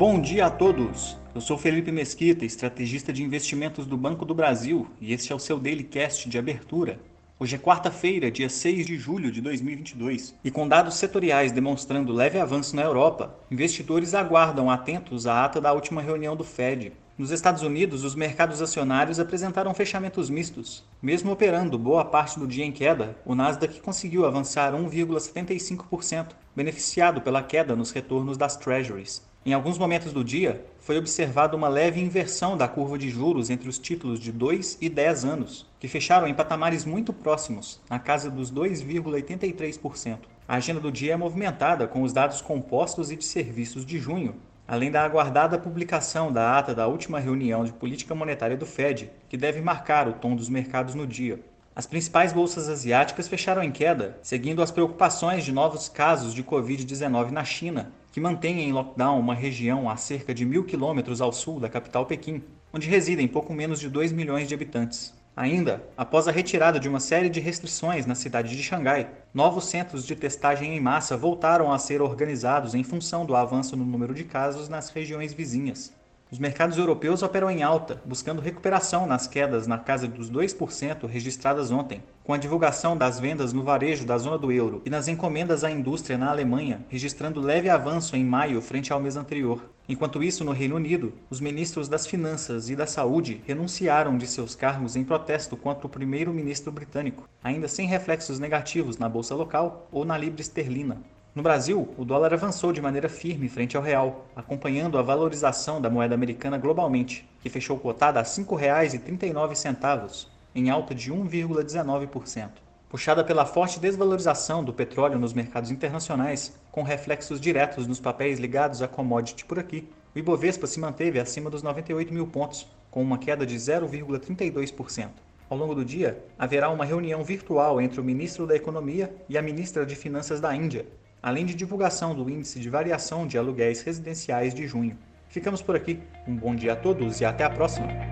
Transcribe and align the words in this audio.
Bom 0.00 0.18
dia 0.18 0.46
a 0.46 0.50
todos! 0.50 1.18
Eu 1.34 1.42
sou 1.42 1.58
Felipe 1.58 1.92
Mesquita, 1.92 2.42
estrategista 2.42 3.12
de 3.12 3.22
investimentos 3.22 3.84
do 3.84 3.98
Banco 3.98 4.24
do 4.24 4.34
Brasil, 4.34 4.86
e 4.98 5.12
este 5.12 5.30
é 5.30 5.36
o 5.36 5.38
seu 5.38 5.58
Daily 5.58 5.84
Cast 5.84 6.26
de 6.26 6.38
abertura. 6.38 6.98
Hoje 7.38 7.56
é 7.56 7.58
quarta-feira, 7.58 8.30
dia 8.30 8.48
6 8.48 8.86
de 8.86 8.96
julho 8.96 9.30
de 9.30 9.42
2022, 9.42 10.34
e 10.42 10.50
com 10.50 10.66
dados 10.66 10.94
setoriais 10.94 11.52
demonstrando 11.52 12.14
leve 12.14 12.38
avanço 12.38 12.74
na 12.74 12.80
Europa, 12.80 13.38
investidores 13.50 14.14
aguardam 14.14 14.70
atentos 14.70 15.26
à 15.26 15.44
ata 15.44 15.60
da 15.60 15.74
última 15.74 16.00
reunião 16.00 16.34
do 16.34 16.44
Fed. 16.44 16.94
Nos 17.18 17.30
Estados 17.30 17.60
Unidos, 17.60 18.02
os 18.02 18.14
mercados 18.14 18.62
acionários 18.62 19.20
apresentaram 19.20 19.74
fechamentos 19.74 20.30
mistos. 20.30 20.82
Mesmo 21.02 21.30
operando 21.30 21.78
boa 21.78 22.06
parte 22.06 22.38
do 22.38 22.46
dia 22.46 22.64
em 22.64 22.72
queda, 22.72 23.18
o 23.22 23.34
Nasdaq 23.34 23.82
conseguiu 23.82 24.24
avançar 24.24 24.72
1,75%, 24.72 26.28
beneficiado 26.56 27.20
pela 27.20 27.42
queda 27.42 27.76
nos 27.76 27.90
retornos 27.90 28.38
das 28.38 28.56
Treasuries. 28.56 29.28
Em 29.44 29.54
alguns 29.54 29.78
momentos 29.78 30.12
do 30.12 30.22
dia, 30.22 30.62
foi 30.80 30.98
observada 30.98 31.56
uma 31.56 31.66
leve 31.66 31.98
inversão 31.98 32.58
da 32.58 32.68
curva 32.68 32.98
de 32.98 33.08
juros 33.08 33.48
entre 33.48 33.70
os 33.70 33.78
títulos 33.78 34.20
de 34.20 34.30
2 34.30 34.76
e 34.82 34.88
10 34.90 35.24
anos, 35.24 35.66
que 35.78 35.88
fecharam 35.88 36.28
em 36.28 36.34
patamares 36.34 36.84
muito 36.84 37.10
próximos, 37.10 37.80
na 37.88 37.98
casa 37.98 38.30
dos 38.30 38.52
2,83%. 38.52 40.18
A 40.46 40.56
agenda 40.56 40.78
do 40.78 40.92
dia 40.92 41.14
é 41.14 41.16
movimentada 41.16 41.88
com 41.88 42.02
os 42.02 42.12
dados 42.12 42.42
compostos 42.42 43.10
e 43.10 43.16
de 43.16 43.24
serviços 43.24 43.86
de 43.86 43.98
junho, 43.98 44.36
além 44.68 44.90
da 44.90 45.02
aguardada 45.02 45.58
publicação 45.58 46.30
da 46.30 46.58
ata 46.58 46.74
da 46.74 46.86
última 46.86 47.18
reunião 47.18 47.64
de 47.64 47.72
política 47.72 48.14
monetária 48.14 48.58
do 48.58 48.66
Fed, 48.66 49.10
que 49.26 49.38
deve 49.38 49.62
marcar 49.62 50.06
o 50.06 50.12
tom 50.12 50.36
dos 50.36 50.50
mercados 50.50 50.94
no 50.94 51.06
dia. 51.06 51.40
As 51.74 51.86
principais 51.86 52.32
bolsas 52.32 52.68
asiáticas 52.68 53.28
fecharam 53.28 53.62
em 53.62 53.70
queda, 53.70 54.18
seguindo 54.22 54.60
as 54.60 54.72
preocupações 54.72 55.44
de 55.44 55.52
novos 55.52 55.88
casos 55.88 56.34
de 56.34 56.42
Covid-19 56.42 57.30
na 57.30 57.44
China, 57.44 57.92
que 58.12 58.20
mantém 58.20 58.60
em 58.60 58.72
lockdown 58.72 59.20
uma 59.20 59.34
região 59.34 59.88
a 59.88 59.96
cerca 59.96 60.34
de 60.34 60.44
mil 60.44 60.64
quilômetros 60.64 61.20
ao 61.20 61.32
sul 61.32 61.60
da 61.60 61.68
capital 61.68 62.06
Pequim, 62.06 62.42
onde 62.72 62.88
residem 62.88 63.28
pouco 63.28 63.52
menos 63.52 63.78
de 63.78 63.88
2 63.88 64.10
milhões 64.10 64.48
de 64.48 64.54
habitantes. 64.54 65.14
Ainda, 65.36 65.82
após 65.96 66.26
a 66.26 66.32
retirada 66.32 66.80
de 66.80 66.88
uma 66.88 66.98
série 66.98 67.28
de 67.28 67.38
restrições 67.38 68.04
na 68.04 68.16
cidade 68.16 68.56
de 68.56 68.62
Xangai, 68.62 69.08
novos 69.32 69.66
centros 69.66 70.04
de 70.04 70.16
testagem 70.16 70.76
em 70.76 70.80
massa 70.80 71.16
voltaram 71.16 71.72
a 71.72 71.78
ser 71.78 72.02
organizados 72.02 72.74
em 72.74 72.82
função 72.82 73.24
do 73.24 73.36
avanço 73.36 73.76
no 73.76 73.84
número 73.84 74.12
de 74.12 74.24
casos 74.24 74.68
nas 74.68 74.90
regiões 74.90 75.32
vizinhas. 75.32 75.92
Os 76.32 76.38
mercados 76.38 76.78
europeus 76.78 77.24
operam 77.24 77.50
em 77.50 77.64
alta, 77.64 78.00
buscando 78.04 78.40
recuperação 78.40 79.04
nas 79.04 79.26
quedas 79.26 79.66
na 79.66 79.76
casa 79.76 80.06
dos 80.06 80.30
2% 80.30 81.08
registradas 81.08 81.72
ontem, 81.72 82.04
com 82.22 82.32
a 82.32 82.38
divulgação 82.38 82.96
das 82.96 83.18
vendas 83.18 83.52
no 83.52 83.64
varejo 83.64 84.06
da 84.06 84.16
zona 84.16 84.38
do 84.38 84.52
euro 84.52 84.80
e 84.86 84.90
nas 84.90 85.08
encomendas 85.08 85.64
à 85.64 85.70
indústria 85.72 86.16
na 86.16 86.30
Alemanha, 86.30 86.86
registrando 86.88 87.40
leve 87.40 87.68
avanço 87.68 88.14
em 88.14 88.24
maio 88.24 88.62
frente 88.62 88.92
ao 88.92 89.00
mês 89.00 89.16
anterior. 89.16 89.68
Enquanto 89.88 90.22
isso, 90.22 90.44
no 90.44 90.52
Reino 90.52 90.76
Unido, 90.76 91.12
os 91.28 91.40
ministros 91.40 91.88
das 91.88 92.06
Finanças 92.06 92.70
e 92.70 92.76
da 92.76 92.86
Saúde 92.86 93.42
renunciaram 93.44 94.16
de 94.16 94.28
seus 94.28 94.54
cargos 94.54 94.94
em 94.94 95.02
protesto 95.02 95.56
contra 95.56 95.88
o 95.88 95.90
primeiro-ministro 95.90 96.70
britânico, 96.70 97.28
ainda 97.42 97.66
sem 97.66 97.88
reflexos 97.88 98.38
negativos 98.38 98.98
na 98.98 99.08
bolsa 99.08 99.34
local 99.34 99.88
ou 99.90 100.04
na 100.04 100.16
libra 100.16 100.40
esterlina. 100.40 101.02
No 101.32 101.44
Brasil, 101.44 101.94
o 101.96 102.04
dólar 102.04 102.34
avançou 102.34 102.72
de 102.72 102.82
maneira 102.82 103.08
firme 103.08 103.48
frente 103.48 103.76
ao 103.76 103.82
real, 103.84 104.26
acompanhando 104.34 104.98
a 104.98 105.02
valorização 105.02 105.80
da 105.80 105.88
moeda 105.88 106.12
americana 106.12 106.58
globalmente, 106.58 107.24
que 107.40 107.48
fechou 107.48 107.78
cotada 107.78 108.18
a 108.18 108.22
R$ 108.24 108.28
5,39, 108.28 110.26
em 110.56 110.70
alta 110.70 110.92
de 110.92 111.12
1,19%. 111.12 112.48
Puxada 112.88 113.22
pela 113.22 113.46
forte 113.46 113.78
desvalorização 113.78 114.64
do 114.64 114.72
petróleo 114.72 115.20
nos 115.20 115.32
mercados 115.32 115.70
internacionais, 115.70 116.52
com 116.72 116.82
reflexos 116.82 117.40
diretos 117.40 117.86
nos 117.86 118.00
papéis 118.00 118.40
ligados 118.40 118.82
à 118.82 118.88
commodity 118.88 119.44
por 119.44 119.60
aqui, 119.60 119.88
o 120.12 120.18
Ibovespa 120.18 120.66
se 120.66 120.80
manteve 120.80 121.20
acima 121.20 121.48
dos 121.48 121.62
98 121.62 122.12
mil 122.12 122.26
pontos, 122.26 122.66
com 122.90 123.00
uma 123.00 123.18
queda 123.18 123.46
de 123.46 123.54
0,32%. 123.54 125.10
Ao 125.48 125.56
longo 125.56 125.76
do 125.76 125.84
dia, 125.84 126.24
haverá 126.36 126.70
uma 126.70 126.84
reunião 126.84 127.22
virtual 127.22 127.80
entre 127.80 128.00
o 128.00 128.04
ministro 128.04 128.48
da 128.48 128.56
Economia 128.56 129.14
e 129.28 129.38
a 129.38 129.42
ministra 129.42 129.86
de 129.86 129.94
Finanças 129.94 130.40
da 130.40 130.52
Índia, 130.54 130.84
além 131.22 131.44
de 131.46 131.54
divulgação 131.54 132.14
do 132.14 132.28
Índice 132.28 132.60
de 132.60 132.70
Variação 132.70 133.26
de 133.26 133.38
Aluguéis 133.38 133.82
Residenciais 133.82 134.54
de 134.54 134.66
junho. 134.66 134.96
Ficamos 135.28 135.62
por 135.62 135.76
aqui. 135.76 136.00
Um 136.26 136.36
bom 136.36 136.54
dia 136.54 136.72
a 136.72 136.76
todos 136.76 137.20
e 137.20 137.24
até 137.24 137.44
a 137.44 137.50
próxima! 137.50 138.09